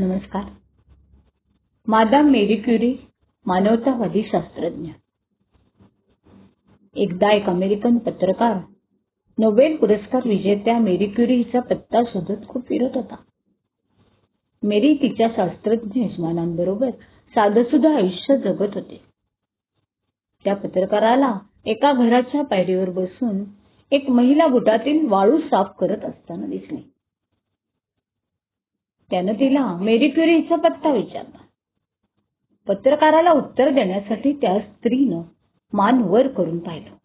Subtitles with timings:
[0.00, 0.42] नमस्कार.
[1.88, 2.96] Madame Marie Curie
[3.46, 4.90] मानवतावादी शास्त्रज्ञ.
[6.96, 8.56] एकदा एक अमेरिकन पत्रकार
[9.38, 13.16] नोबेल पुरस्कार विजेत्या मेरी क्युरी हिचा पत्ता शोधत खूप फिरत होता.
[14.62, 16.90] मेरी तिच्या शास्त्रज्ञ यजमानांबरोबर
[17.34, 19.00] साधंसुद्धा आयुष्य जगत होते.
[20.44, 23.44] त्या पत्रकाराला एका घराच्या पायरीवर बसून
[23.90, 26.93] एक महिला बुटातील वाळू साफ करत असताना दिसली.
[29.10, 31.38] त्यानं तिला मेरी क्युरी हिचा पत्ता विचारला.
[32.68, 35.22] पत्रकाराला उत्तर देण्यासाठी त्या स्त्रीनं
[35.72, 36.96] मान वर करून पाहिलं.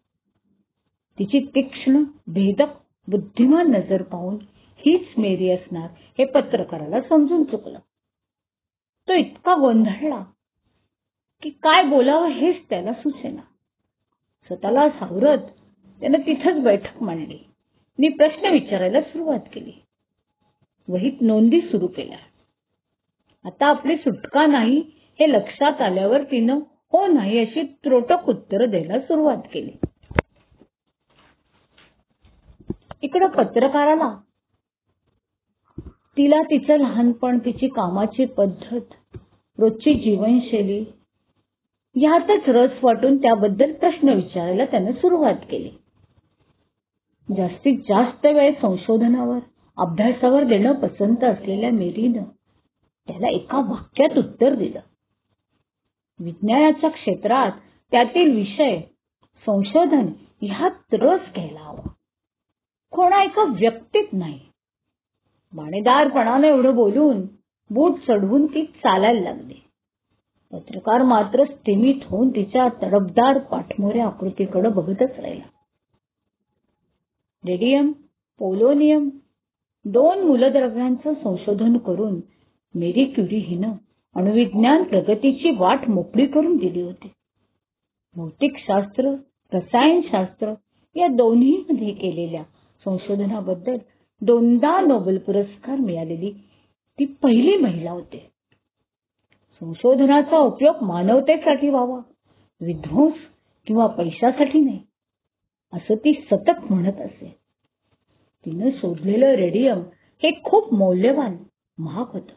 [1.20, 2.68] तिची तीक्ष्ण भेदक
[3.08, 4.36] बुद्धिमान नजर पाहून
[4.78, 7.80] हीच मेरी असणार हे पत्रकाराला समजून चुकलं.
[9.08, 10.24] तो इतका गोंधळला
[11.42, 13.42] की काय बोलावं हेच त्याला सुचेना.
[14.46, 15.40] स्वतःला सावरत
[16.00, 17.40] त्यानं तिथंच बैठक मांडली.
[18.00, 19.72] आणि प्रश्न विचारायला सुरुवात केली.
[20.90, 22.18] वहीत नोंदी सुरू केल्या.
[23.46, 24.80] आता आपली सुटका नाही
[25.20, 26.60] हे लक्षात आल्यावर तिनं
[26.94, 29.72] हो नाही अशी त्रोटक उत्तर द्यायला सुरुवात केली.
[33.02, 34.16] इकडं पत्रकाराला
[36.18, 39.18] तिला तिचं लहानपण तिची कामाची पद्धत
[39.60, 40.84] रोजची जीवनशैली
[41.96, 45.70] यातच रस वाटून त्याबद्दल प्रश्न विचारायला त्यानं सुरुवात केली.
[47.28, 49.40] जास्तीत जास्त वेळ संशोधनावर
[49.80, 52.24] अभ्यासावर देणं पसंत असलेल्या मेरीनं
[53.08, 54.80] त्याला एका वाक्यात उत्तर दिलं.
[56.20, 57.52] विज्ञानाच्या क्षेत्रात
[57.92, 58.80] त्यातील विषय
[59.46, 60.06] संशोधन
[60.42, 61.90] ह्यात रस घ्यायला हवा.
[62.92, 64.40] कोणा एका व्यक्तीत नाही.
[65.54, 67.22] बाणेदारपणानं एवढं बोलून
[67.70, 69.64] बूट चढवून ती चालायला लागली.
[70.52, 75.46] पत्रकार मात्र स्थिमित होऊन तिच्या तडफदार पाठमोऱ्या आकृतीकडे बघतच राहिला.
[77.46, 77.92] रेडियम
[78.40, 79.10] पोलोनियम
[79.86, 82.20] दोन मूलद्रव्यांचं संशोधन करून
[82.76, 83.72] मेरी क्युरी हिनं
[84.16, 87.12] अणुविज्ञान प्रगतीची वाट मोकळी करून दिली होती.
[88.16, 89.14] भौतिकशास्त्र
[89.54, 90.54] रसायनशास्त्र
[90.96, 92.44] या दोन्हीमध्ये केलेल्या
[92.86, 93.78] संशोधनाबद्दल
[94.22, 96.32] दोनदा नोबेल पुरस्कार मिळालेली
[97.00, 98.30] ती पहिली महिला होते.
[99.62, 102.00] संशोधनाचा उपयोग मानवतेसाठी व्हावा
[102.62, 103.14] विध्वंस
[103.68, 104.80] किंवा पैशासाठी नाही
[105.74, 107.39] असं ती सतत म्हणत असे.
[108.46, 109.80] तिनं शोधलेलं रेडियम
[110.24, 111.38] हे खूप मौल्यवान
[111.78, 112.34] महाग होतं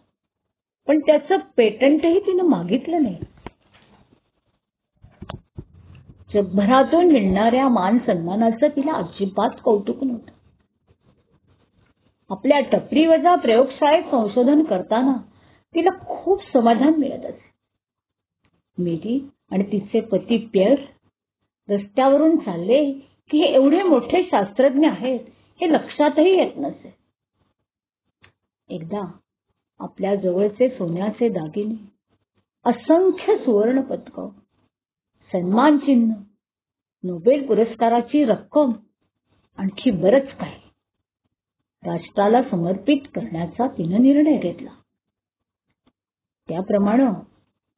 [0.89, 3.17] पण त्याचं पेटंटही तिनं मागितलं नाही.
[6.35, 10.33] जगभरातून मिळणाऱ्या मान सन्मानाचं तिला अजिबात कौतुक नव्हतं.
[12.31, 15.13] आपल्या टपरी वजा प्रयोगशाळेत संशोधन करताना
[15.75, 17.51] तिला खूप समाधान मिळत असे.
[18.79, 20.75] मेरी आणि तिचे पती पेअर
[21.69, 22.93] रस्त्यावरून चालले
[23.31, 25.21] की हे एवढे मोठे शास्त्रज्ञ आहेत
[25.63, 26.95] हे लक्षातही येत नसे.
[28.69, 29.13] एकदा
[29.79, 31.75] आपल्या जवळचे सोन्याचे दागिने
[32.65, 34.21] असंख्य सुवर्ण पदक
[35.33, 36.15] सन्मान चिन्ह
[37.03, 38.73] नोबेल पुरस्काराची रक्कम
[39.57, 40.61] आणखी बरंच काही
[41.87, 44.71] राष्ट्राला समर्पित करण्याचा तिनं निर्णय घेतला.
[46.49, 47.21] त्याप्रमाणे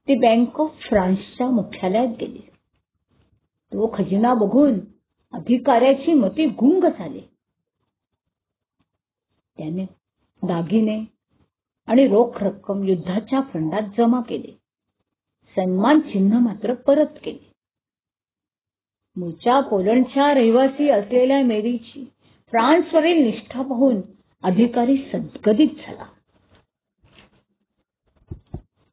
[0.09, 2.41] ती बँक ऑफ फ्रान्सच्या मुख्यालयात गेली.
[3.72, 4.81] तो खजिना बघून
[5.33, 7.22] अधिकाऱ्याची मती गुंग झाली.
[9.56, 9.84] त्याने
[10.42, 11.04] दागिने
[11.87, 14.53] आणि रोख रक्कम युद्धाच्या फंडात जमा केले.
[15.56, 17.53] सन्मान चिन्ह मात्र परत केले.
[19.16, 22.04] मूळच्या पोलंडच्या रहिवासी असलेल्या मेरीची
[22.50, 24.00] फ्रान्सवरील निष्ठा पाहून
[24.42, 26.04] अधिकारी सद्गदित झाला.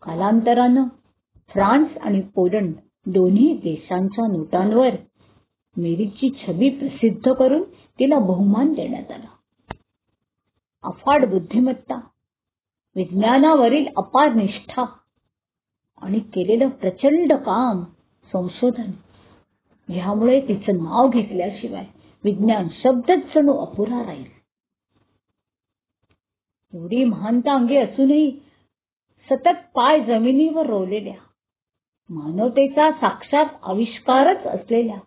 [0.01, 0.83] कालांतरानं
[1.49, 2.73] फ्रान्स आणि पोलंड
[3.05, 4.89] दोन्ही देशांच्या नोटांवर
[5.77, 7.63] मेरीची छबी प्रसिद्ध करून
[7.99, 9.30] तिला बहुमान देण्यात आला.
[10.83, 11.95] अफाट बुद्धिमत्ता
[12.95, 14.85] विज्ञानावरील अपार निष्ठा
[16.01, 17.83] आणि केलेलं प्रचंड काम
[18.31, 18.91] संशोधन
[19.89, 21.85] ह्यामुळे तिचं नाव घेतल्याशिवाय
[22.23, 24.41] विज्ञान शब्दच जणू अपुरा राहील.
[26.73, 28.31] एवढी महानता अंगी असूनही
[29.31, 31.15] सतत पाय जमिनीवर रोवलेल्या
[32.09, 34.99] मानवतेचा साक्षात आविष्कारच असलेल्या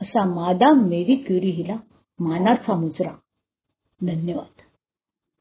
[0.00, 1.76] अशा मादाम मेरी क्युरी हिला
[2.18, 3.12] मानाचा मुजरा.
[4.00, 4.60] धन्यवाद.